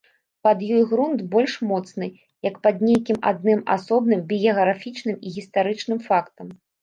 Пад 0.45 0.59
ёй 0.75 0.83
грунт 0.93 1.19
больш 1.35 1.53
моцны, 1.71 2.07
як 2.47 2.55
пад 2.63 2.81
нейкім 2.87 3.17
адным 3.31 3.61
асобным 3.75 4.25
біяграфічным 4.31 5.15
і 5.27 5.35
гістарычным 5.37 5.99
фактам. 6.07 6.47